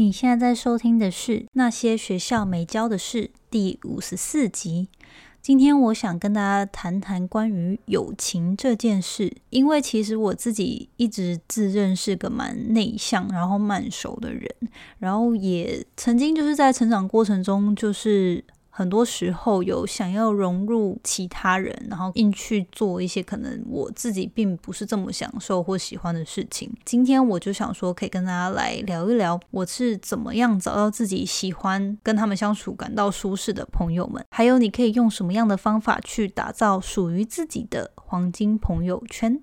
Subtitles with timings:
[0.00, 4.88] 你现在在收听的是《那些学校没教的事》第五十四集。
[5.42, 14.50] 今天我想跟大家谈谈关于友情这件事，因为其实我自己一直自认是个蛮内向，然后慢熟的人，
[14.98, 18.42] 然后也曾经就是在成长过程中就是。
[18.80, 26.72] 很多时候有想要融入其他人，然后硬去做一些可能我自己并不是这么享受或喜欢的事情。
[26.82, 39.42] 今天我就想说，可以跟大家来聊一聊，我是怎么样找到自己喜欢跟他们相处、感到舒适的朋友们，还有你可以用什么样的方法去打造属于自己的黄金朋友圈。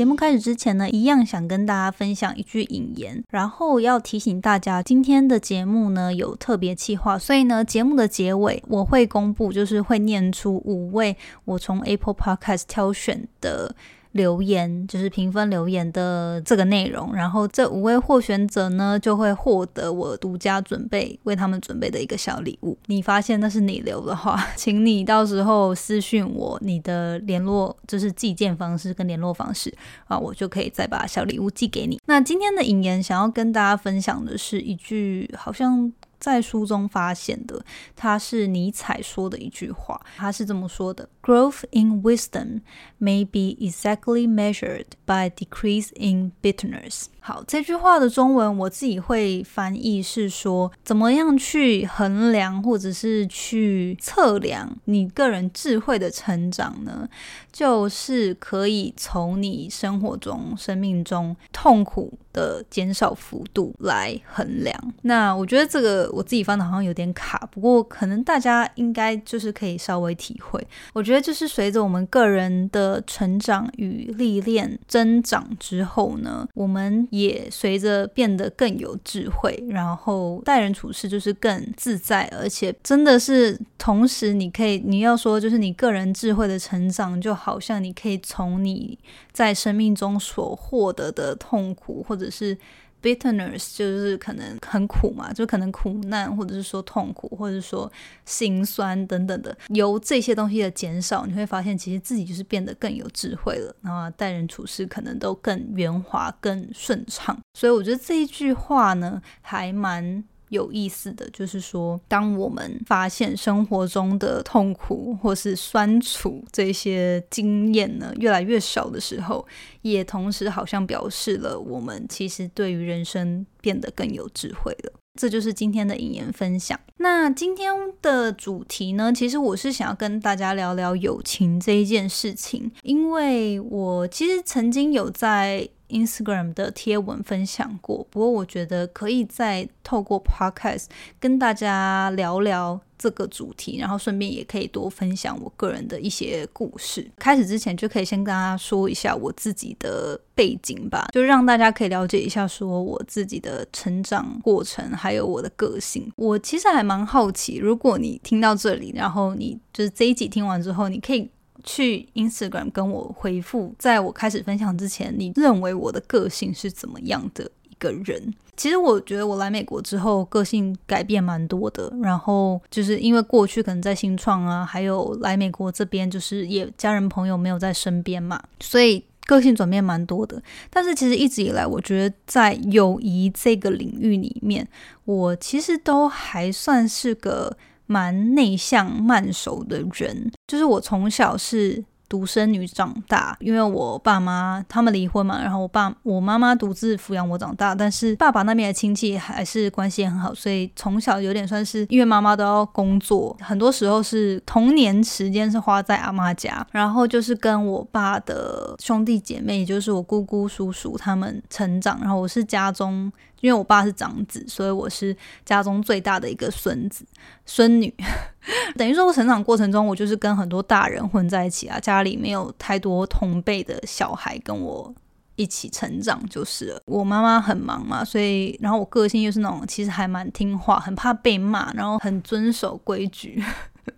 [0.00, 13.76] 节目开始之前呢，一样想跟大家分享一句引言，然后要提醒大家，今天的节目呢有特别企划，所以呢，节目的结尾我会公布，就是会念出五位我从 Apple Podcast 挑选的。
[14.12, 22.76] 留言就是评分留言的这个内容，然后这五位获选者呢就会获得我独家准备为他们准备的一个小礼物。
[22.86, 29.72] 你发现那是你留的话， 请你到时候私讯我你的联络就是寄件方式跟联络方式
[30.06, 32.00] 啊，我就可以再把小礼物寄给你。
[32.06, 35.92] 那今天的引言想要跟大家分享的是一句好像。
[36.20, 37.64] 在书中发现的，
[37.96, 42.62] 它是尼采说的一句话，他是这么说的：“Growth in wisdom
[42.98, 57.08] may be exactly measured by decrease in bitterness。”好，这句话的中文我自己会翻译是说，怎么样去衡量或者是去测量你个人智慧的成长呢？
[57.52, 64.74] 就是可以从你生活中、生命中痛苦的减少幅度来衡量。
[65.02, 70.66] 那我觉得这个我自己翻的好像有点卡，不过可能大家应该就是可以稍微体会。
[70.94, 77.06] 我觉得就是随着我们个人的成长与历练增长之后呢，我们。
[77.10, 88.98] 也随着变得更有智慧，然后待人处事就是更自在，而且真的是同时，你可以你要说就是你个人智慧的成长，就好像你可以从你
[89.32, 92.56] 在生命中所获得的痛苦，或者是。
[93.02, 97.90] Bitterness 就是可能很苦嘛，就可能苦难，或者是说痛苦，或者是说
[98.24, 107.38] 心酸等等的，由这些东西的减少，你会发现其实自己就是变得更有智慧了，然后待人处事可能都更圆滑、更顺畅。
[107.54, 110.24] 所以我觉得这一句话呢，还蛮。
[110.50, 119.46] 有意思的就是说，当我们发现生活中的痛苦或是酸楚这些经验呢越来越少的时候，
[119.82, 124.92] 也同时好像表示了我们其实对于人生变得更有智慧了。
[125.18, 126.78] 这就是今天的引言分享。
[126.98, 135.68] 那今天的主题呢，其实我是想要跟大家聊聊友情这一件事情，因为我其实曾经有在。
[135.90, 140.86] Instagram 的贴文分享过，不过我觉得可以再透过 Podcast
[141.18, 147.10] 跟大家聊聊这个主题，然后顺便也可以多分享我个人的一些故事。
[147.18, 156.10] 开始之前就可以先跟大家说一下我自己的背景吧，就让大家可以了解一下说我自己的成长过程，还有我的个性。
[156.16, 161.30] 我其实还蛮好奇，如果你听到这里，然后你就是这一集听完之后，你可以。
[161.64, 168.34] 去 Instagram 跟我回复，在我开始分享之前，你认为我的个性是怎么样的一个人？
[168.56, 171.90] 其实我觉得我来美国之后，个性改变蛮多的。
[172.02, 180.42] 然后就是因为过去可能在新创啊，还有来美国这边，就是也家人朋友没有在身边嘛，所以个性转变蛮多的。
[180.68, 184.68] 但是其实一直以来，我觉得在友谊这个领域里面，
[185.06, 187.56] 我其实都还算是个。
[187.90, 213.12] 蛮内向慢熟的人，就是我从小是独生女长大，因为我爸妈他们离婚嘛，然后我爸我妈妈独自抚养我长大，但是爸爸那边的亲戚还是关系很好，所以从小有点算是因为妈妈都要工作，很多时候是童年时间是花在阿妈家，然后就是跟我爸的兄弟姐妹，也就是我姑姑叔叔他们成长，然后我是家中。
[213.40, 217.04] 因为我爸是长子，所以我是家中最大的一个孙子
[217.46, 217.92] 孙女，
[218.76, 224.94] 等于说我成长过程中，我就是跟很多大人混在一起啊，家里没有太多同辈的小孩跟我
[225.36, 226.82] 一起成长，就是了。
[226.84, 233.42] 我妈妈很忙嘛，所以然后我个性又是那种其实还蛮听话，很怕被骂，然后很遵守规矩。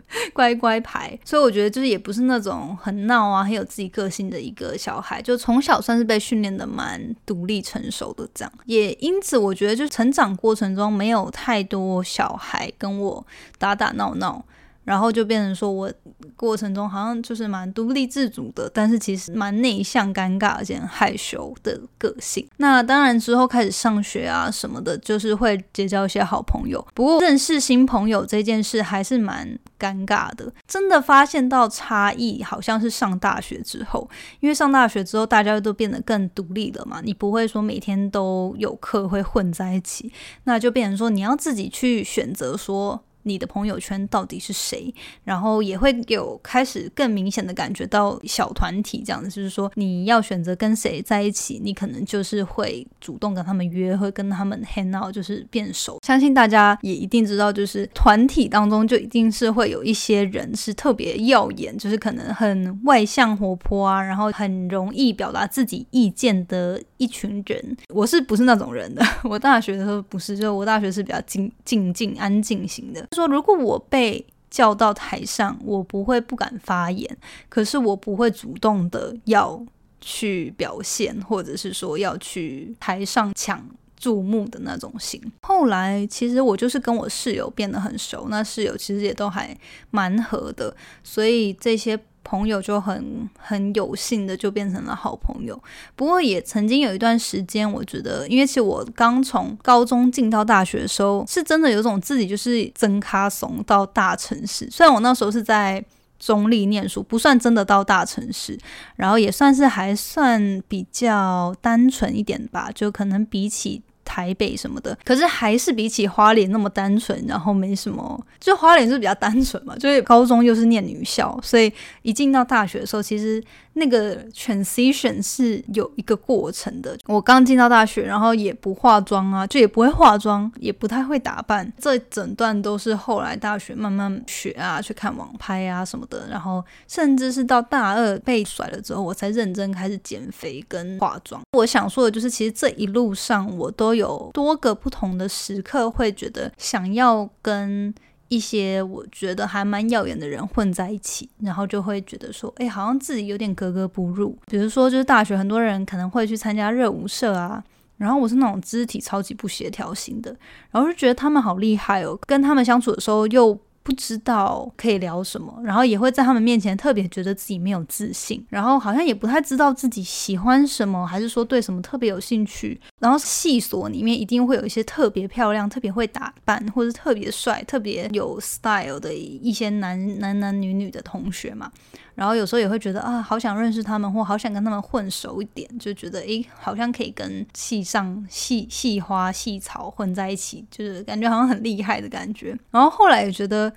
[0.32, 8.52] 乖乖牌，所以我觉得就是也不是那种很闹啊、很有自己个性的一个小孩，就从小算是被训练的蛮独立成熟的这样。
[8.66, 13.26] 也因此，我觉得就成长过程中没有太多小孩跟我
[13.58, 14.44] 打打闹闹。
[14.84, 15.92] 然后就变成说，我
[16.36, 22.46] 过程中好像就是蛮独立自主的，但是其实蛮内向、尴尬而且害羞的个性。
[22.56, 26.84] 那当然之后开始上学啊什么的，就是会结交一些好朋友。
[26.94, 30.52] 不过认识新朋友这件事还是蛮尴尬的。
[30.66, 34.08] 真的发现到差异，好像是上大学之后，
[34.40, 40.12] 因为上大学之后大家都变得更独立了嘛，你不会说每天都有课会混在一起，
[40.44, 43.00] 那就变成说你要自己去选择说。
[43.22, 44.92] 你的朋友圈到底是谁？
[45.24, 55.98] 然后也会有开始更明显的感觉到小团体这样子，就是说你要选择跟谁在一起，你可能就是会主动跟他们约，会跟他们 hang out，就是变熟。
[56.04, 67.76] 相信大家也一定知道，就是团体当中就一定是会有一些人是特别耀眼，就是可能很外向活泼啊，然后很容易表达自己意见的一群人。
[67.88, 69.04] 我是不是那种人的？
[69.24, 73.06] 我大学的时候不是，就我大学是比较静静静安静型的。
[73.12, 77.16] 说如果我被叫到台上，我不会不敢发言，
[77.48, 79.64] 可是我不会主动的要
[80.00, 83.66] 去表现，或者是说要去台上抢
[83.96, 85.20] 注目的那种型。
[85.42, 89.56] 后来其实我就是跟我室友变得很熟，那室友其实也都还
[89.90, 91.98] 蛮合的，所以这些。
[92.24, 95.60] 朋友就很很有幸的就变成了好朋友，
[95.94, 104.68] 不过也曾经有一段时间，我觉得，因为其实我刚从高中进到大学的时候，是真的有种自己就是增咖怂到大城市。
[104.70, 105.84] 虽然我那时候是在
[106.18, 108.58] 中立念书，不算真的到大城市，
[108.96, 113.82] 然后也算是还算比较单纯一点吧，就可能比起。
[114.04, 118.20] 台北什么的，可是还是比起花莲那么单纯，然后没什么。
[118.38, 121.72] 就花莲是比较单纯嘛，就是高中又是念女校，所以
[122.02, 123.42] 一进到大学的时候，其实。
[123.74, 126.96] 那个 transition 是有一个过程的。
[127.06, 131.70] 我刚进到大学，然后也不化妆啊，就也不会化妆，也不太会打扮。
[131.78, 136.28] 这整段都是后来大学慢慢学啊，去看网拍啊什么的。
[136.28, 141.40] 然后甚至是到大二被甩了之后，我才认真开始减肥跟化妆。
[141.52, 147.94] 我想说的就是，其实这一路上我都有多个不同的时刻，会觉得想要跟。
[148.32, 154.34] 一些我觉得还蛮耀眼的人混在一起，然后就会觉得说，哎，好像自己有点格格不入。
[154.46, 157.62] 比如说，就是大学很多人可能会去参加热舞社啊，
[157.98, 160.34] 然后我是那种肢体超级不协调型的，
[160.70, 163.58] 然后就觉得他们好厉害哦，跟他们相处的时候又。
[163.82, 172.80] 不知道可以聊什么，然后也会在他们面前特别觉得自己没有自信，然后好像也不太知道自己喜欢什么，还是说对什么特别有兴趣。
[173.00, 181.70] 然后系所里面一定会有一些特别漂亮、特别会打扮，或者特别帅、特别有 style 的一些男男男女女的同学嘛。
[182.14, 192.56] 然后有时候也会觉得啊，好想认识他们，或好想跟他们混熟一点，就觉得诶，好像可以跟系上系系花系草混在一起，就是感觉好像很厉害的感觉。
[192.70, 193.72] 然后后来也觉得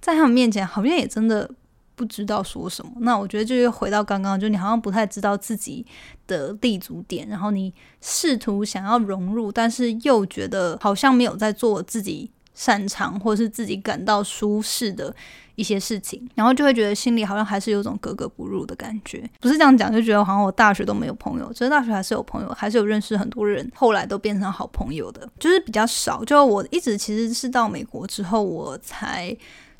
[0.00, 1.48] 在他们面前好像也真的
[1.94, 2.90] 不知道说什么。
[2.98, 5.86] 那我觉得就又回到刚刚，就你好像不太知道自己
[6.26, 15.14] 的立足点，然后你试图想要融入，但是又觉得好像没有在做自己擅长或是自己感到舒适的。
[15.56, 19.28] 一些事情，然后就会觉得心里好像还是有种格格不入的感觉。
[19.40, 26.24] 不是这样讲，就觉得好像我大学都没有朋友，其实大学还是有朋友，还是有认识很多人，后来都变成好朋友的，就是比较少。
[26.24, 29.36] 就我一直其实是到美国之后，我才。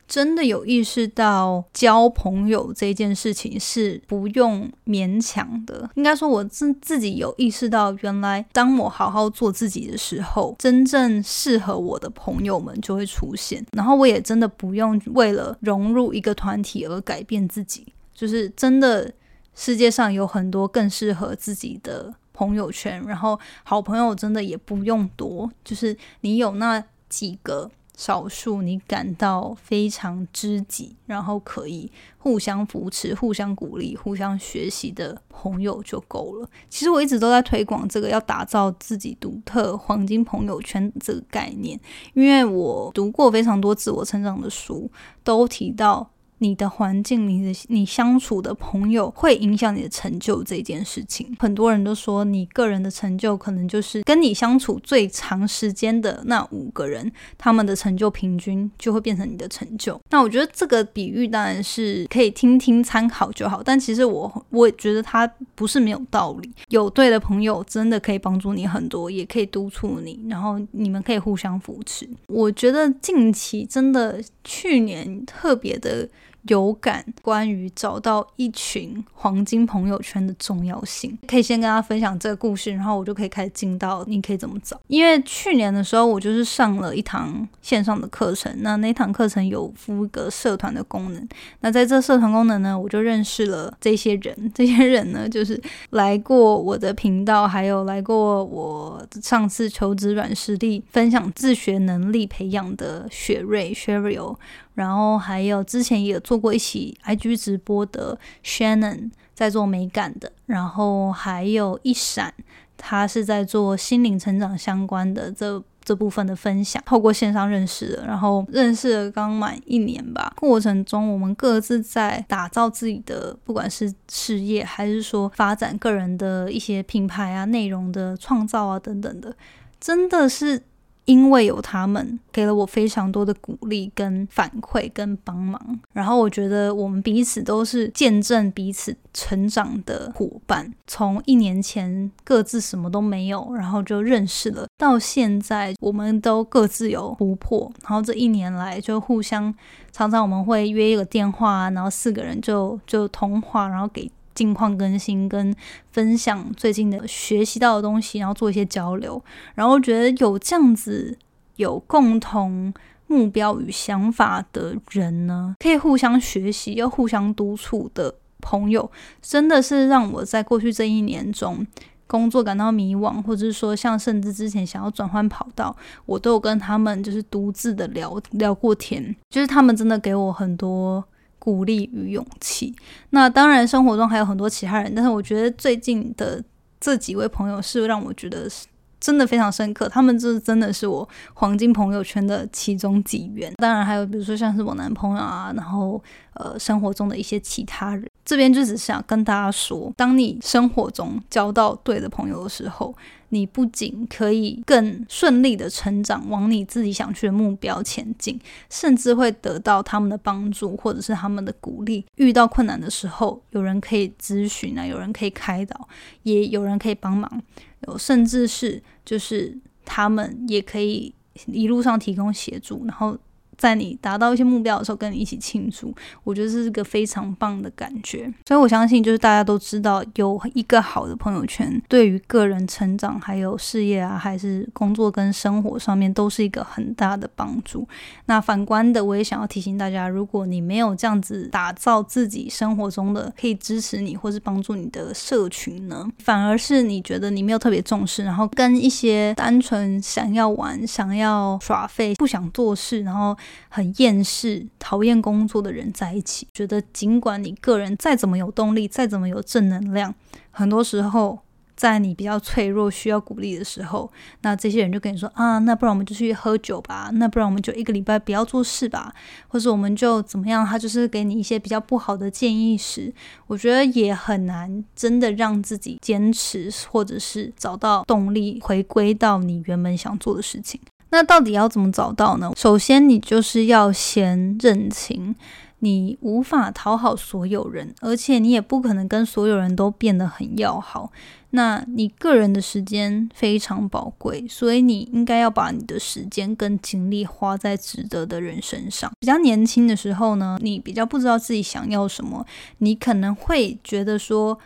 [0.08, 5.90] 真的有意识到交朋友这件事情是不用勉强的。
[5.94, 13.64] 应该说，我自自己有意识到，原来当我好好做自己的时候，真正适合我的朋友们就会出现。
[13.72, 17.86] 然后，我也真的不用为了融入一个团体而改变自己。
[18.14, 19.12] 就是真的，
[19.54, 23.02] 世界上有很多更适合自己的朋友圈。
[23.06, 27.70] 然后，好朋友真的也不用多，就是你有那几个。
[27.96, 36.48] 少数你感到非常知己，然后可以互相扶持、互相鼓励、互相学习的朋友就够了。
[36.68, 41.80] 其实我一直都在推广这个要打造自己独特黄金朋友圈这个概念，
[42.12, 44.90] 因为我读过非常多自我成长的书，
[45.24, 51.34] 都提到你的环境、你的你相处的朋友会影响你的成就这件事情。
[51.38, 60.00] 很多人都说，你个人的成就可能就是跟你相处最长时间的那五个人，他们的成就平均就会变成你的成就。
[60.10, 66.50] 那我觉得这个比喻当然是可以听听参考就好，但其实我我也觉得它不是没有道理。
[66.68, 72.06] 有对的朋友真的可以帮助你很多，也可以督促你，然后你们可以互相扶持。
[72.26, 76.06] 我觉得近期真的去年特别的。
[76.48, 84.80] 有感关于找到一群黄金朋友圈的重要性，可以先跟大家分享这个故事，然后我就可以开始进到你可以怎么找。
[84.86, 91.28] 因为去年的时候，我就是上了一堂线上的课程，那那堂课程有附一个社团的功能。
[91.60, 94.36] 那在这社团功能呢，我就认识了这些人。
[94.54, 95.60] 这些人呢，就是
[95.90, 104.36] 来过我的频道，还有来过我上次求职软实力分享自学能力培养的雪瑞 Sheryl。
[104.76, 112.32] 然后还有之前也做过一起 IG 直播的 Shannon 在做美感的，然后还有一闪，
[112.76, 129.34] 他是在做心灵成长相关的这这部分的分享，透过线上认识的，然后认识了刚满一年吧，过程中我们各自在打造自己的，不管是事业还是说发展个人的一些品牌啊、内容的创造啊等等的，
[129.80, 130.62] 真的是。
[131.06, 140.72] 因为有他们给了我非常多的鼓励、跟反馈、跟帮忙，然后我觉得我们彼此都是见证彼此成长的伙伴。
[140.86, 149.54] 从一年前各自什么都没有，然后就认识了，到现在我们都各自有突破，然后这一年来就互相
[149.92, 154.10] 常常我们会约一个电话，然后四个人就就通话，然后给。
[154.36, 155.52] 近况更新跟
[155.90, 159.20] 分享最近的学习到的东西，然后做一些交流，
[159.56, 161.18] 然后觉得有这样子
[161.56, 162.72] 有共同
[163.06, 168.88] 目标与想法的人呢，可以互相学习又互相督促的朋友，
[169.22, 171.66] 真的是让我在过去这一年中
[172.06, 175.74] 工作感到迷惘，或者是说像甚至之前想要转换跑道，
[176.04, 181.02] 我都有跟他们就是独自的聊聊过天，就是他们真的给我很多。
[181.46, 182.74] 鼓励与勇气。
[183.10, 186.42] 那当然，生活中还有很多其他人，但是我觉得最近的
[186.80, 188.66] 这几位朋友是让我觉得是
[188.98, 189.88] 真的非常深刻。
[189.88, 193.52] 他们这真的是我黄金朋友圈的其中几员。
[193.58, 196.02] 当然，还有比如说像是我男朋友啊，然后
[196.34, 198.10] 呃，生活中的一些其他人。
[198.24, 202.92] 这边就只是想跟大家说，当你生活中交到对的朋友的时候。
[203.30, 208.40] 你不仅可以更顺利的成长，往你自己想去的目标前进，
[208.70, 212.04] 甚至会得到他们的帮助或者是他们的鼓励。
[212.16, 215.88] 遇到困难的时候，有人可以咨询啊，有人可以开导，
[216.22, 217.42] 也有人可以帮忙，
[217.86, 221.14] 有甚至是就是他们也可以
[221.46, 223.16] 一路上提供协助，然后。
[223.56, 225.94] 在你达到一些目标的时候，跟你一起庆祝，
[226.24, 228.32] 我觉得这是个非常棒的感觉。
[228.46, 237.86] 所以我相信，就是大家都知道，有一个好的朋友圈，对于个人成长、还有事业啊，还是工作跟生活上面，都是一个很大的帮助。
[238.26, 253.36] 那反观的，我也想要提醒大家，如果你没有这样子打造自己生活中的可以支持你或是帮助你的社群呢，反而是你觉得你没有特别重视，然后跟一些单纯想要玩、想要耍废、不想做事，然后
[253.68, 260.14] 很厌世、讨厌工作的人在一起，觉得尽管你个人再怎么有动力、再怎么有正能量，
[260.50, 261.38] 很多时候
[261.76, 264.10] 在你比较脆弱、需要鼓励的时候，
[264.40, 269.14] 那这些人就跟你说啊，那不然我们就去喝酒吧，那不然我们就一个礼拜不要做事吧，
[269.48, 270.66] 或者我们就怎么样？
[270.66, 273.12] 他就是给你一些比较不好的建议时，
[273.46, 280.80] 我觉得也很难真的让自己坚持，或者是找到动力，回归到你原本想做的事情。
[281.10, 282.52] 那到底要怎么找到呢？
[282.56, 285.34] 首先，你就是要先认清，
[285.78, 291.12] 你无法讨好所有人，而且你也不可能跟所有人都变得很要好。
[291.50, 299.10] 那你个人的时间非常宝贵，所以你应该要把你的时间跟精力花在值得的人身上。
[299.20, 302.44] 比较年轻的时候呢，你比较不知道自己想要什么，
[302.78, 304.58] 你可能会觉得说。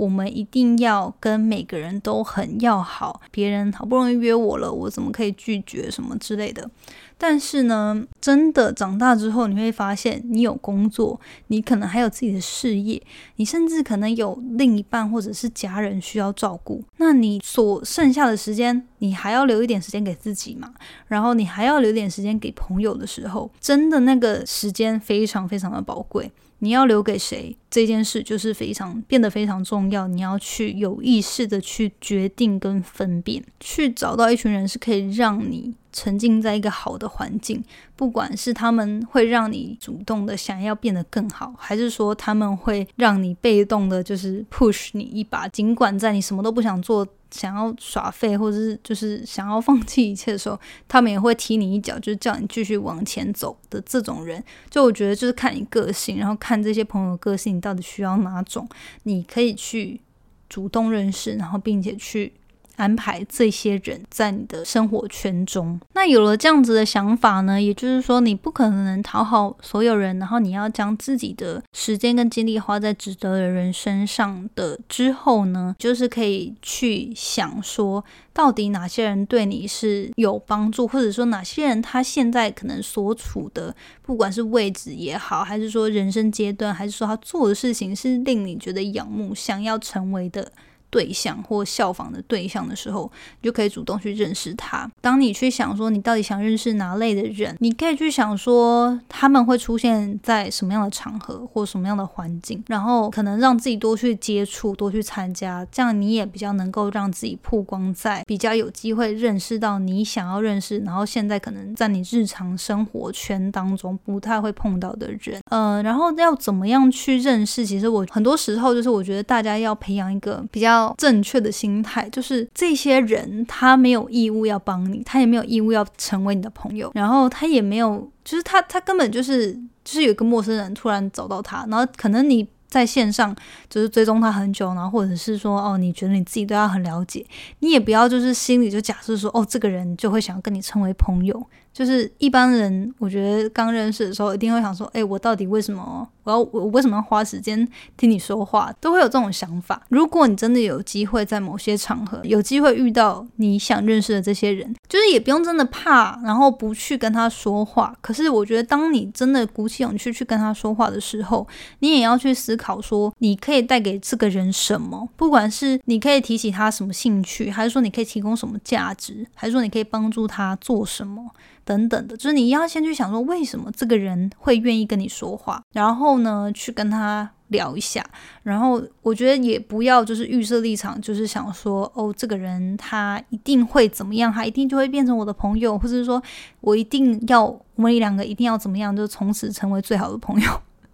[0.00, 6.70] 我们一定要跟每个人都很要好，别人好不容易约我了，我怎么可以拒绝什么之类的？
[7.18, 13.02] 但是呢，真的长大之后，你会发现，你有工作，你可能还有自己的事业，
[13.36, 16.82] 你甚至可能有另一半或者是家人需要照顾。
[16.96, 20.72] 那你所剩下的时间，你还要留一点时间给自己嘛？
[21.08, 26.32] 然后你还要留点时间给朋友的时候，真的那个时间非常非常的宝贵。
[26.60, 30.06] 你要留给谁这件事，就是非常变得非常重要。
[30.06, 37.62] 你要去有意识的去决定跟分辨，去找到一群人是可以让你沉浸在一个好的环境，
[37.96, 47.06] 不管是他们会让你主动的想要变得更好，还是说他们会让你被动的，就是 push 你一把，尽管在你什么都不想做。
[47.30, 50.58] 想要耍废， 或者是就是想要放弃一切的时候，
[50.88, 54.42] 他们也会踢你一脚，就是叫你继续往前走的这种人。
[54.68, 58.68] 就我觉得，就是看你个性，然后看这些朋友个性，你到底需要哪种，
[59.04, 60.00] 你可以去
[60.48, 62.32] 主动认识，然后并且去。
[62.80, 90.50] 安排这些人在你的生活圈中，那有了这样子的想法呢，也就是说，你不可能能讨好所有人，然后你要将自己的时间跟精力花在值得的人身上的之后呢，就是可以去想说，到底哪些人对你是有帮助，或者说哪些人他现在可能所处的，不管是位置也好，还是说人生阶段，还是说他做的事情是令你觉得仰慕，想要成为的。
[90.90, 94.90] 对象或效仿的对象的时候，你就可以主动去认识他。
[95.00, 115.40] 当你去想说你到底想认识哪类的人，你可以去想说他们会出现在什么样的场合或什么样的环境，然后可能让自己多去接触、多去参加，这样你也比较能够让自己曝光在比较有机会认识到你想要认识，然后现在可能在你日常生活圈当中不太会碰到的人。
[115.50, 117.64] 呃，然后要怎么样去认识？
[117.64, 129.52] 其实我很多时候就是我觉得大家要培养一个比较正确的心态就是这些人他没有义务要帮你，他也没有义务要成为你的朋友，然后他也没有，就是他他根本就是
[129.84, 133.34] 就是有一个陌生人突然找到他，然后可能你在线上
[133.68, 137.24] 就是追踪他很久，然后或者是说哦你觉得你自己对他很了解，
[137.58, 141.44] 你也不要就是心里就假设说哦这个人就会想跟你成为朋友。
[141.72, 149.82] 就是一般人，我觉得刚认识的时候，一定会想说：“哎，我到底为什么我要我为什么要花时间听你说话？”都会有这种想法。
[149.88, 157.94] 如果你真的有机会在某些场合有机会遇到你想认识的这些人，就是也不用真的怕，然后不去跟他说话。
[158.00, 161.46] 可是我觉得，当你真的鼓起勇气去跟他说话的时候，
[161.80, 165.08] 你也要去思考说，你可以带给这个人什么？
[165.16, 171.30] 不管是你可以提起他什么兴趣，还是说你可以提供什么价值，还是说你可以帮助他做什么？
[171.64, 178.04] 等等的，就是你要先去想说，为什么这个人会愿意跟你说话，然后呢，去跟他聊一下。
[178.42, 186.22] 然后我觉得也不要就是预设立场，就是想说，哦，这个人他一定会怎么样，他一定就会变成我的朋友，或者是说
[186.60, 190.50] 我一定要我们两个一定要怎么样，就从此成为最好的朋友。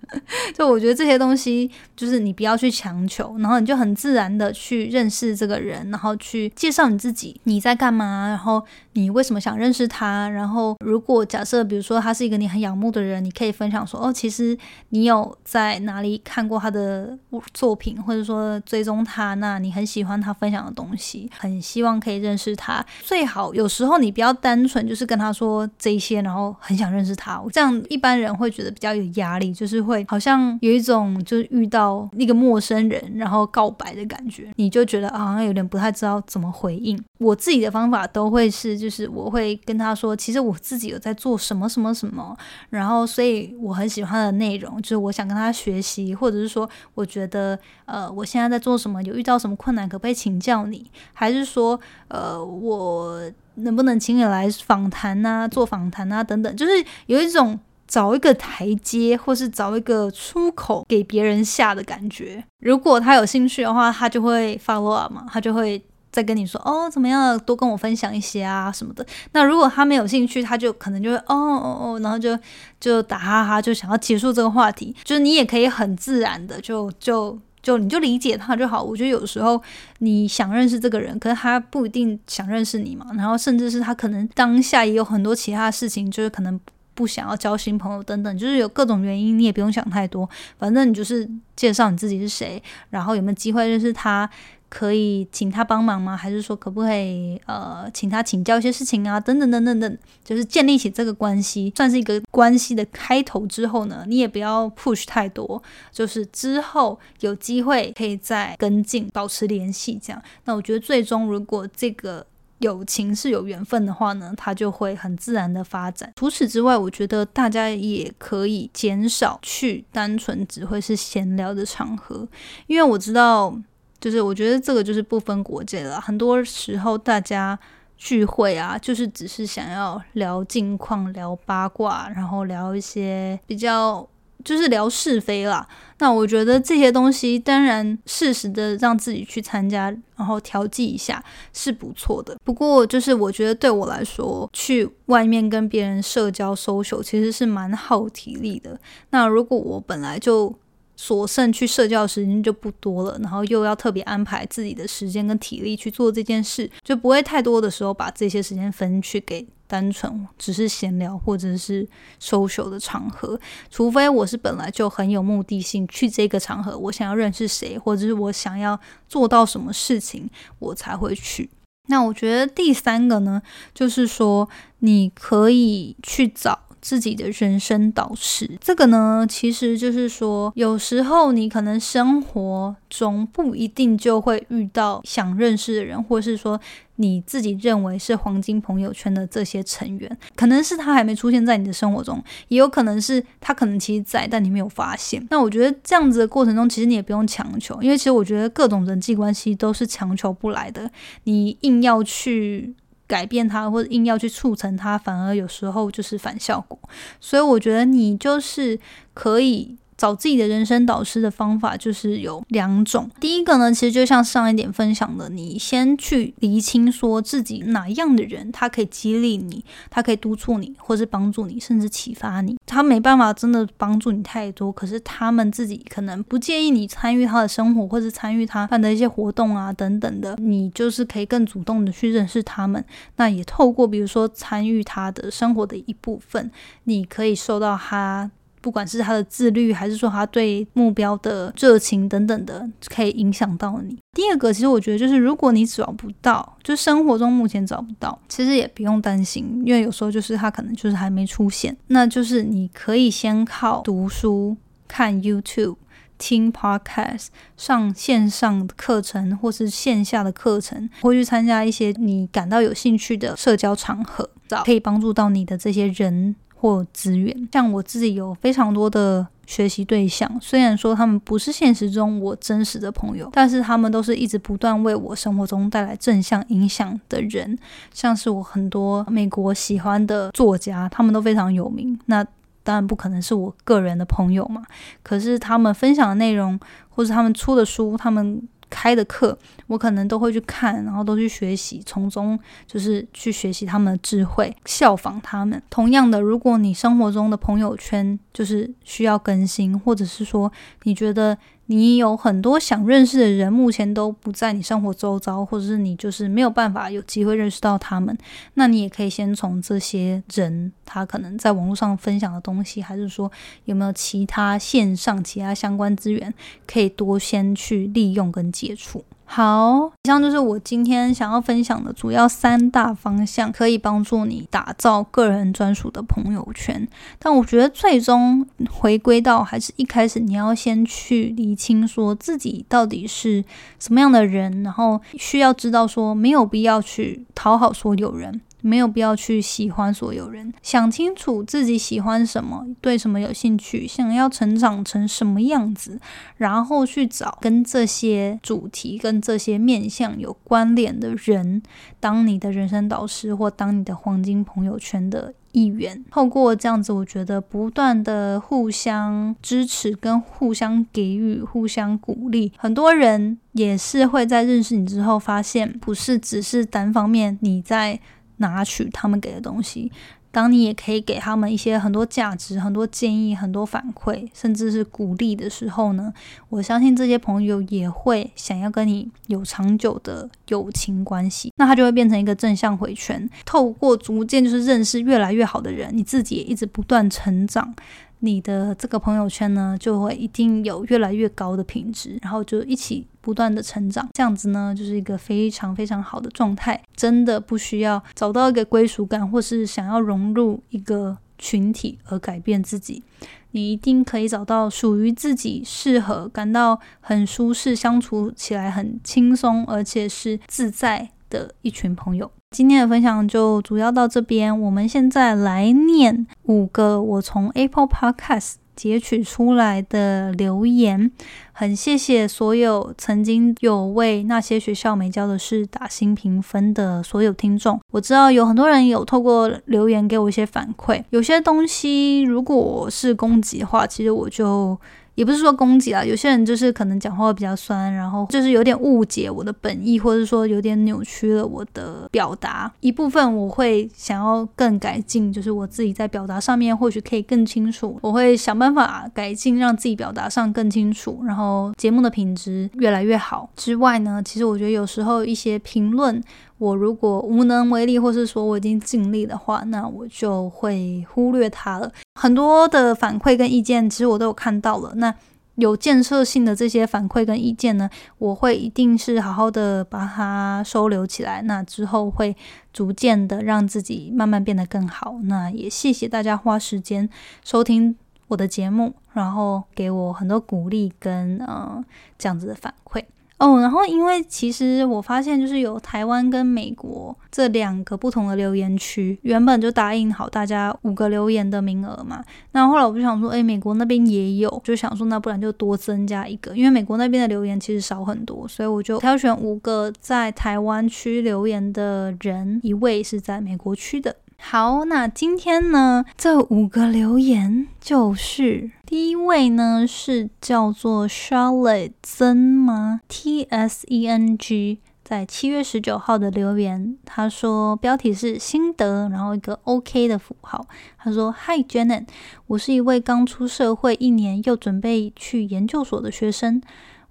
[0.54, 8.64] 就我觉得这些东西，就是你不要去强求，然后你就很自然的去认识这个人，然后去介绍你自己，你在干嘛，然后
[8.96, 14.56] 你为什么想认识他，然后如果假设比如说他是一个你很仰慕的人，你可以分享说，哦，其实
[14.88, 17.16] 你有在哪里看过他的
[17.52, 22.84] 作品，或者说追踪他，那你很喜欢他分享的东西，很希望可以认识他。
[23.02, 30.06] 最好有时候你不要单纯就是跟他说这些，然后很想认识他，这样一般人会觉得比较有压力，就是会。
[30.08, 36.98] 好像有一种就是遇到一个陌生人，然后告白的感觉，你就觉得好像有点不太知道怎么回应。
[37.18, 42.36] 我自己的方法都会是，就是我会跟他说，其实我自己有在做什么什么什么，
[42.70, 50.88] 然后所以我很喜欢的内容，就是我想跟他学习，或者是说我觉得呃我现在在做什么，有遇到什么困难，可不可以请教你？
[51.12, 53.20] 还是说呃我
[53.56, 56.72] 能不能请你来访谈啊，做访谈啊等等，就是
[57.06, 57.58] 有一种。
[57.88, 62.42] 找一个台阶，或是找一个出口给别人下的感觉。
[62.58, 65.80] 如果他有兴趣的话，他就会 follow up 嘛，他就会
[66.16, 69.04] 再跟你说哦，怎么样，多跟我分享一些啊什么的。
[69.32, 72.38] 那如果他没有兴趣，他就可能就会哦哦哦，然后就
[72.80, 74.96] 就打哈哈，就想要结束这个话题。
[75.04, 78.82] 就是你也可以很自然的就就就你就理解他就好。
[78.82, 79.62] 我觉得有时候
[79.98, 83.04] 你想认识这个人，可是他不一定想认识你嘛。
[83.12, 86.58] 然后甚至是他可能当下也有很多其他事情，就是可能。
[86.96, 90.26] 不想要交新朋友等等，就是有各种原因，你也不用想太多。
[90.58, 94.26] 反正你就是介绍你自己是谁，然后有没有机会认识他，
[94.68, 96.16] 可以请他帮忙吗？
[96.16, 99.18] 还是说可不可以呃请他请教一些事情啊？
[99.18, 110.22] 等等等等等，就是建立起这个关系，算是一个关系的开头之后呢，你也不要 push 太多，就是之后有机会可以再跟进，保持联系这样。
[110.44, 112.26] 那我觉得最终如果这个。
[112.60, 116.10] 友情是有缘分的话呢，它就会很自然的发展。
[116.16, 122.26] 除此之外，我觉得大家也可以减少去单纯只会是闲聊的场合，
[122.66, 123.54] 因为我知道，
[124.00, 126.00] 就是我觉得这个就是不分国界了。
[126.00, 127.58] 很多时候大家
[127.96, 134.08] 聚会啊，就是只是想要聊近况、聊八卦，然后聊一些比较。
[134.44, 135.66] 就是聊是非啦。
[135.98, 141.20] 那我觉得这些东西，当然适时的让自己去参加，然后调剂一下
[141.52, 142.36] 是不错的。
[142.44, 148.78] 不过，就是我觉得对我来说，去外面跟别人社交、social 其实是蛮耗体力的。
[149.10, 150.54] 那如果我本来就
[150.96, 159.46] 所剩去社交的时间就不多了，然后又要特别安排自己的时间跟体力去做这件事，就不会太多的时候把这些时间分去给。
[159.68, 161.84] 单纯只是闲聊或者是
[162.22, 163.36] social 的场合，
[163.68, 168.78] 除非我是本来就很有目的性去这个场合，我想要认识谁，或者是我想要
[169.08, 170.30] 做到什么事情，
[170.60, 171.50] 我才会去。
[171.88, 173.42] 那我觉得第三个呢，
[173.74, 176.65] 就是说你可以去找。
[176.80, 186.60] 自己的人生导师，这个呢，其实就是说，有时候你可能生活中不一定就会遇到想认识的人，或是说
[186.96, 195.26] 你自己认为是黄金朋友圈的这些成员，可能是他还没出现在你的生活中，也有可能是他可能其实在，但你没有发现。
[195.30, 200.90] 那我觉得这样子的过程中，其实你也不用强求，因为其实我觉得各种人际关系都是强求不来的，
[201.24, 202.74] 你硬要去。
[203.06, 206.78] 改变它，或者硬要去促成它，反而有时候就是反效果。
[207.20, 208.78] 所以我觉得你就是
[209.14, 209.76] 可以。
[209.96, 213.10] 找自己的人生导师的方法就是有两种。
[213.20, 222.56] 第一个呢，其实就像上一点分享的，你先去厘清说自己哪样的人，他可以激励你，他可以督促你，或是帮助你，甚至启发你。
[222.66, 232.84] 他没办法真的帮助你太多，可是他们自己可能不介意你参与他的生活，或是参与他办的一些活动啊等等的，你就是可以更主动的去认识他们。
[233.16, 236.50] 那也透过比如说参与他的生活的一部分，
[236.84, 238.30] 你可以受到他。
[238.66, 243.96] 不管是他的自律，还是说他对目标的热情等等的，可以影响到你。
[244.12, 251.76] 第二个，其实我觉得就是，如果你找不到，就生活中目前找不到，其实也不用担心，因为有时候就是他可能就是还没出现。
[251.86, 254.56] 那就是你可以先靠读书、
[254.88, 255.76] 看 YouTube、
[256.18, 257.26] 听 Podcast、
[257.56, 266.34] 上线上的课程，或是线下的课程，或去参加一些你感到有兴趣的社交场合，找可以帮助到你的这些人。
[266.56, 277.56] 或资源，像我自己有非常多的学习对象，虽然说他们不是现实中我真实的朋友，但是他们都是一直不断为我生活中带来正向影响的人。
[277.92, 282.24] 像是我很多美国喜欢的作家，他们都非常有名，那
[282.64, 284.62] 当然不可能是我个人的朋友嘛。
[285.02, 288.42] 可是他们分享的内容，或者他们出的书，他们。
[288.70, 295.62] 开的课，我可能都会去看，然后都去学习，从中就是去学习他们的智慧，效仿他们。
[295.70, 300.52] 同样的，如果你生活中的朋友圈就是需要更新，或者是说
[300.84, 301.36] 你觉得。
[301.66, 308.16] 你有很多想认识的人，目前都不在你生活周遭，或者是你就是没有办法有机会认识到他们。
[308.54, 313.30] 那你也可以先从这些人，他可能在网络上分享的东西，还是说
[313.64, 316.32] 有没有其他线上其他相关资源，
[316.66, 319.04] 可以多先去利用跟接触。
[319.28, 326.88] 好，以上就是我今天想要分享的主要三大方向，可以帮助你打造个人专属的朋友圈。
[327.18, 333.44] 但我觉得最终回归到还是一开始，你要先去理清，说自己到底是
[333.78, 338.40] 什么样的人，然后需要知道说没有必要去讨好所有人。
[338.62, 346.00] 没有必要去喜欢所有人，想清楚自己喜欢什么，对什么有兴趣，想要成长成什么样子，
[346.38, 351.62] 然后去找跟这些主题、跟这些面向有关联的人，
[352.00, 356.04] 当你的人生导师或当你的黄金朋友圈的一员。
[356.10, 368.00] 透过这样子，我觉得不断的互相支持、跟互相给予、互相鼓励，很多人也是会在认识你之后，发现不是只是单方面你在。
[368.38, 369.90] 拿取他们给的东西，
[370.30, 376.12] 当你也可以给他们一些很多价值、很多建议、很多反馈，甚至是鼓励的时候呢，
[376.50, 383.28] 我相信这些朋友也会想要跟你有长久的友情关系，那他就会变成一个正向回圈。
[383.46, 387.74] 透过逐渐就是认识越来越好的人，你自己也一直不断成长。
[388.20, 396.80] 你的这个朋友圈呢，就会一定有越来越高的品质，然后就一起不断的成长，这样子呢，就是一个非常非常好的状态。
[396.94, 403.02] 真的不需要找到一个归属感，或是想要融入一个群体而改变自己，
[403.50, 412.30] 你一定可以找到属于自己适合、感到很舒适、相处起来很轻松，而且是自在的一群朋友。
[412.56, 414.58] 今天的分享就主要到这边。
[414.62, 421.12] 我们现在来念五个我从 Apple Podcast 截取出来的留言，
[421.52, 427.78] 很谢谢所有曾经有为那些学校没教的事打新评分的所有听众。
[427.90, 434.78] 我知道有很多人有透过留言给我一些反馈，有些东西如果是攻击的话，其实我就。
[435.16, 442.72] 也不是说攻击啊，有些人就是可能讲话比较酸，然后就是有点误解我的本意，或者说有点扭曲了我的表达。
[442.80, 453.50] 一部分我会想要更改进，就是我自己在表达上面或许可以更清楚，我会想办法改进，让自己表达上更清楚，然后节目的品质越来越好。
[453.56, 456.22] 之外呢，其实我觉得有时候一些评论。
[456.58, 461.92] 我如果无能为力，或是说我已经尽力的话，那我就会忽略它了。
[462.14, 464.92] 很多的反馈跟意见，其实我都有看到了。
[464.96, 465.14] 那
[465.56, 467.88] 有建设性的这些反馈跟意见呢，
[468.18, 471.42] 我会一定是好好的把它收留起来。
[471.42, 472.36] 那之后会
[472.72, 475.16] 逐渐的让自己慢慢变得更好。
[475.24, 477.08] 那也谢谢大家花时间
[477.42, 477.96] 收听
[478.28, 481.82] 我的节目，然后给我很多鼓励跟呃
[482.18, 483.02] 这样子的反馈。
[483.38, 492.24] 哦，然后因为其实我发现，就是有台湾跟美国这两个不同的留言区，原本就答应好大家五个留言的名额嘛。
[492.52, 504.16] 那后来我就想说，哎，美国那边也有，就想说那不然就多增加一个，因为美国那边的留言其实少很多，所以我就挑选五个在台湾区留言的人，一位是在美国区的。
[504.38, 520.66] 好，那今天呢，这五个留言就是第一位呢是叫做 Charlotte 曾吗？T S E N G，在七月十九号的留言，他说标题是心得，然后一个 OK 的符号。
[520.96, 522.06] 他说：Hi Janet，
[522.46, 526.62] 我是一位刚出社会一年又准备去研究所的学生。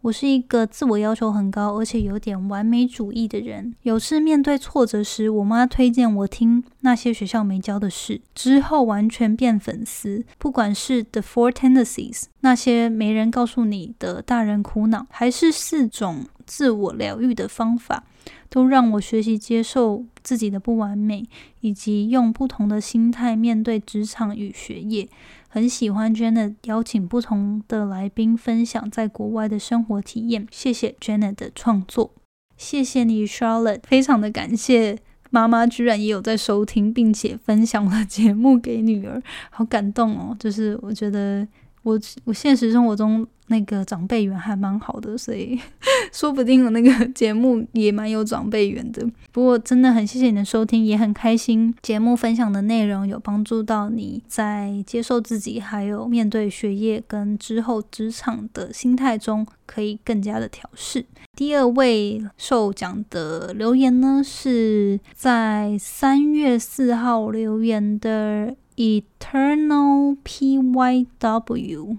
[0.05, 3.73] 我是一个自我要求很高，而且有点完美主义的人。
[3.81, 10.23] 有次面对挫折时，我妈推荐我听那些学校没教的事，之后完全变粉丝。
[10.37, 18.03] 不管是 The Four Tendencies，那些没人告诉你的大人苦恼，还是四种自我疗愈的方法。
[18.47, 21.27] 都让我学习接受自己的不完美，
[21.59, 25.09] 以及用不同的心态面对职场与学业。
[25.55, 30.45] 很喜欢 Jenna 邀请不同的来宾分享在国外的生活体验。
[30.51, 32.11] 谢谢 Jenna 的创作，
[32.57, 40.35] 谢谢你 Charlotte，非常的感谢妈妈居然也有在收听，并且分享我的节目给女儿，好感动哦！
[40.37, 41.47] 就是我觉得
[41.85, 43.25] 我我现实生活中。
[43.47, 45.55] 那个长辈缘还蛮好的，所以
[46.11, 49.07] 说不定我那个 节目也蛮有长辈缘的。
[49.31, 61.05] 不过真的很谢谢你的收听，也很开心节目分享的内容有帮助到你在接受自己，还有面对学业跟之后职场的心态中可以更加的调试。
[61.35, 71.97] 第二位受奖的留言呢，是在三月四号留言的 Eternal P Y W。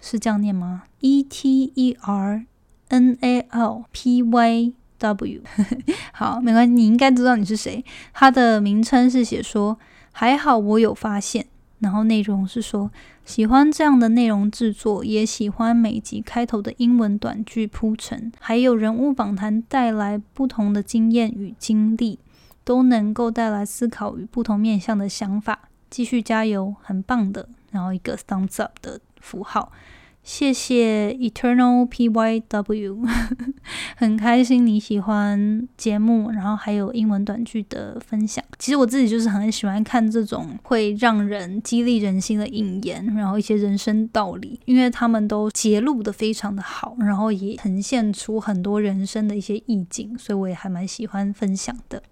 [0.00, 2.44] 是这样念吗？E T E R
[2.88, 5.42] N A L P Y W，
[6.12, 7.82] 好，没关系，你应该知道你是谁。
[8.12, 9.78] 它的名称是写说
[10.12, 11.46] 还好我有发现，
[11.78, 12.90] 然后内容是说
[13.24, 22.18] 喜欢这样的内容制作，也喜欢每集开头的英文短句铺陈，还有人物访谈带来不同的经验与经历，
[22.62, 25.70] 都能够带来思考与不同面向的想法。
[25.94, 27.48] 继续加油，很棒的。
[27.70, 29.70] 然后一个 thumbs up 的符号。
[30.24, 33.02] 谢谢 Eternal P Y W，
[33.96, 38.42] 很开心你喜欢节目，然后还有英文短剧的分享。
[38.58, 52.02] 其实我自己就是很喜欢看这种会让人激励人心的引言，然后一些人生道理，因为他们都揭露的非常的好，然后也呈现出很多人生的一些意境，所以我也还蛮喜欢分享的。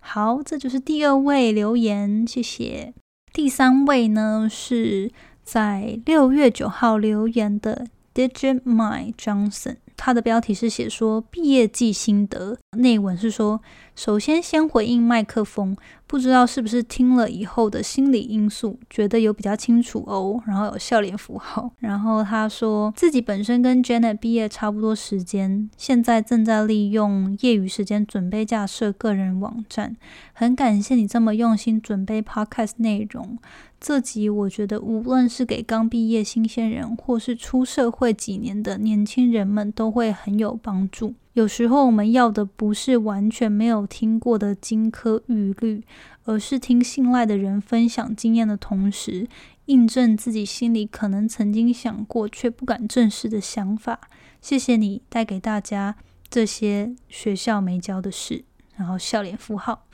[0.00, 2.92] 好，这就是第二位留言，谢谢。
[3.32, 5.10] 第三位呢是。
[5.50, 13.60] 在六月九号留言的 Digit My Johnson，他的标题是写说毕业季心得，内文是说，
[13.94, 15.76] 首先先回应麦克风。
[16.06, 21.70] 不知道是不是听了以后的心理因素，觉得有比较清楚哦，然后有笑脸符号。
[21.78, 29.96] 然后他说自己本身跟 Janet 毕业差不多时间，现在正在利用业余时间准备架设个人网站。
[30.32, 33.38] 很感谢你这么用心准备 Podcast 内容。
[33.80, 41.14] 这集我觉得无论是给刚毕业新鲜人，或是出社会几年的年轻人们，都会很有帮助。
[41.32, 45.82] 有时候我们要的不是完全没有听过的金科玉律，
[46.24, 49.26] 而是听信赖的人分享经验的同时，
[49.64, 54.10] 印证自己心里可能曾经想过却不敢正视的想法。
[54.42, 55.96] 谢谢你带给大家
[56.28, 58.44] 这些学校没教的事，
[58.76, 59.86] 然后笑脸符号。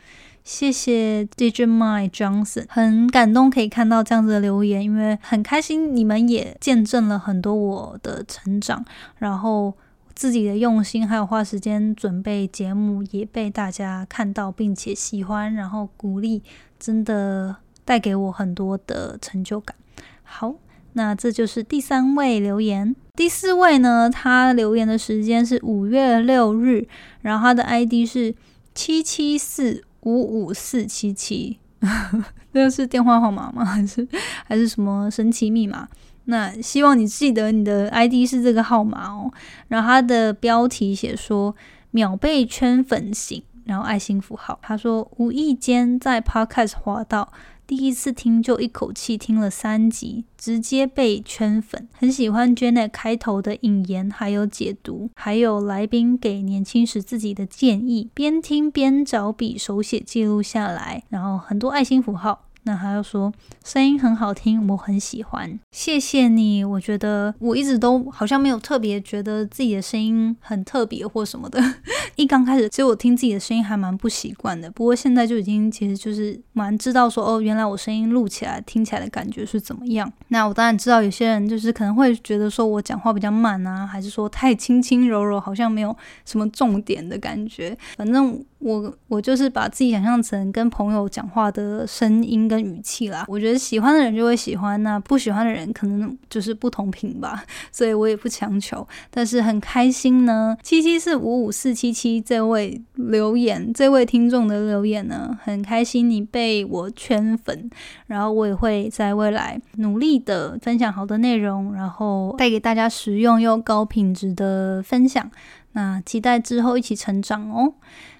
[0.47, 8.85] 谢谢 DJ My Johnson，很感动可以看到这样子的留言，因为很开心你们也见证了很多我的成长，
[9.19, 9.75] 然后
[10.15, 16.45] 自己的用心还有花时间准备节目也被大家看到并且喜欢，然后鼓励，
[16.79, 19.75] 真的带给我很多的成就感。
[20.23, 20.55] 好，
[20.93, 22.95] 那这就是第三位留言。
[23.17, 26.87] 第四位呢，他留言的时间是五月六日，
[27.23, 28.33] 然后他的 ID 是
[28.73, 29.83] 七七四。
[30.07, 31.59] 五五四七七，
[32.53, 33.63] 那是电话号码吗？
[33.67, 34.07] 还是
[34.45, 35.87] 还是什么神奇密码？
[36.29, 39.31] 那希望你记得你的 ID 是这个号码哦。
[39.69, 41.55] 然后它的标题写说
[41.91, 44.59] 秒被圈粉型，然后爱心符号。
[44.63, 47.33] 他说无意间在 Podcast 滑到。
[47.67, 51.89] 第一次听就一口气听了三集，直接被圈粉。
[51.93, 62.46] 很喜欢 Janet 开头的引言，还有解读，还有来宾给年轻时自己的建议，边听边找笔手写记录下来，然后很多爱心符号。
[62.67, 63.33] 那他又说
[63.65, 66.65] 声音很好听，我很喜欢，谢谢你。
[66.65, 71.63] 我觉得我一直都好像没有特别觉得自己的声音很特别或什么的。
[72.17, 74.69] 一刚开始，其实我听自己的声音还蛮不习惯的。
[74.73, 80.13] 不过现在就已经其实就是蛮知道说哦，原来我声音录起来听起来的感觉是怎么样。
[80.29, 87.79] 那我当然知道有些人就是可能会觉得说我讲话比较慢啊，还是说太轻轻柔柔，好像没有什么重点的感觉。
[87.97, 88.45] 反正。
[88.59, 93.25] 我我就是把自己想象成跟朋友讲话的声音跟语气啦。
[93.29, 97.45] 我觉得喜欢的人就会喜欢，那不喜欢的人可能就是不同频吧。
[97.71, 100.57] 所以我也不强求，但是很开心呢。
[100.63, 107.71] 七七四五五四七七这位留言，这位听众的留言呢，很开心你被我圈粉，
[108.07, 115.31] 然后我也会在未来努力的分享好的内容，然后带给大家实用又高品质的分享。
[115.73, 117.75] 那期待之后一起成长哦。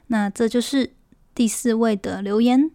[0.09, 0.93] 那这就是
[1.35, 2.71] 第四位的留言。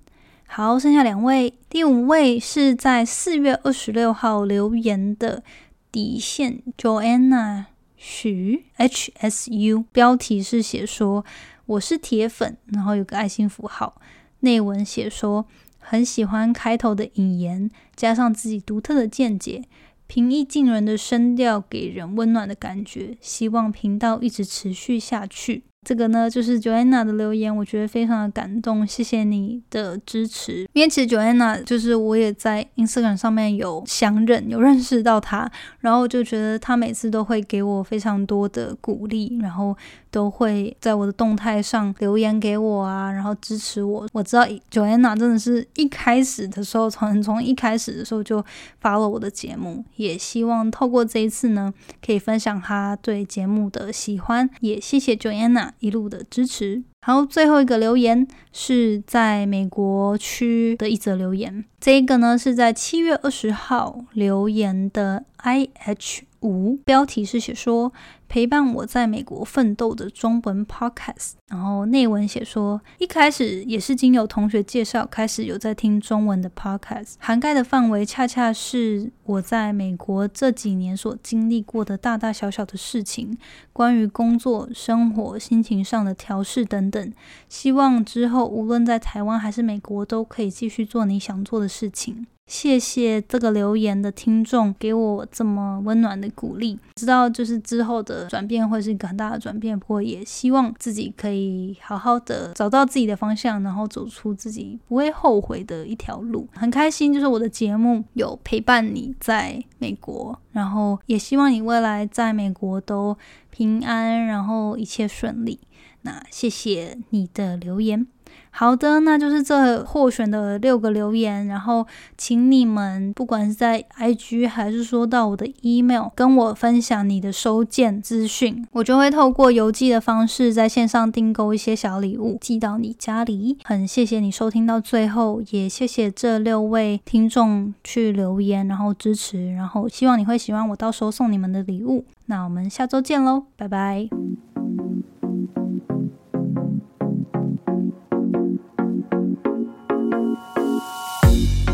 [0.48, 5.44] 好，剩下两位，第五位是在四月二十六号留言的
[5.92, 7.66] 底线 Joanna
[7.96, 11.24] 许 H S U，标题是写说
[11.66, 14.02] 我是铁粉，然后有个爱心符号，
[14.42, 15.46] 内文写说
[15.80, 19.64] 很喜欢开头的引言，加上自己独特的见解，
[20.08, 25.64] 平易近人的声调给人温暖的感觉，希望频道一直持续下去。
[25.84, 30.70] 这个呢，就是 Joanna 的留言，我觉得非常的感动，谢谢你的支持。
[30.74, 39.76] 因为其实 Joanna 就是我也在 Instagram 上面有相认，有认识到他，然后就觉得他每次都会给我非常多的鼓励，然后
[40.12, 44.08] 都会在我的动态上留言给我啊，然后支持我。
[44.14, 48.46] 我知道 Joanna 真的是一开始的时候，从从一开始的时候就
[48.80, 51.74] 发了我的节目，也希望透过这一次呢，
[52.06, 55.71] 可以分享他对节目的喜欢，也谢谢 Joanna。
[55.80, 56.84] 一路的支持。
[57.04, 61.66] 好，最后一个留言是在美国区的一则留言。
[61.80, 67.92] 这一个呢是在七月二十号留言的 I H 五，标题是写说。
[68.32, 83.38] 陪伴我在美国奋斗的中文 podcast，然后内文写说，一开始也是经由同学介绍开始有在听中文的 podcast，涵盖的范围恰恰是我在美国这几年所经历过的大大小小的事情，
[83.74, 87.14] 关于工作、生活、心情上的调试等等。
[87.50, 92.28] 希望之后无论在台湾还是美国，都可以继续做你想做的事情。
[92.48, 106.46] 谢谢这个留言的听众给我这么温暖的鼓励，知道就是之后的转变会是一个很大的转变，不过也希望自己可以好好的找到自己的方向，然后走出自己不会后悔的一条路。
[106.54, 113.18] 很开心，就是我的节目有陪伴你在美国，然后也希望你未来在美国都
[113.50, 115.58] 平安，然后一切顺利。
[116.02, 118.08] 那谢谢你的留言。
[118.54, 121.88] 好的，那就是这获选的六个留言，然后
[122.18, 133.58] 请你们不管是在 IG 还是说到我的 email，跟我分享你的收件资讯，我就会透过邮寄的方式在线上订购一些小礼物寄到你家里。
[133.64, 142.06] 很谢谢你收听到最后，也谢谢这六位听众去留言，然后支持，然后希望你会喜欢我到时候送你们的礼物。
[142.26, 144.10] 那我们下周见喽，拜拜。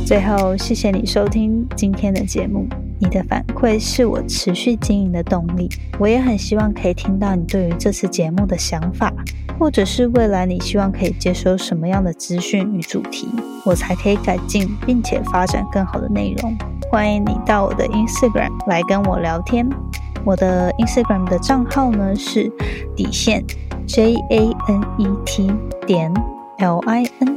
[0.08, 2.66] 最后，谢谢你收听今天的节目。
[2.98, 5.68] 你的反馈是我持续经营的动力。
[6.00, 9.12] 我也很希望可以听到你对于这次节目的想法，
[9.60, 13.28] 或者是未来你希望可以接收什么样的资讯与主题，
[13.66, 16.56] 我才可以改进并且发展更好的内容。
[16.90, 19.68] 欢迎你到我的 Instagram 来跟我聊天。
[20.24, 22.50] 我的 Instagram 的账号呢是
[22.96, 23.44] 底线
[23.86, 25.52] J A N E T
[25.86, 26.14] 点
[26.60, 27.37] L I N。